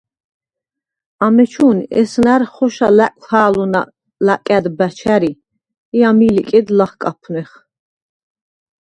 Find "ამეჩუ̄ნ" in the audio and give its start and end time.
1.25-1.77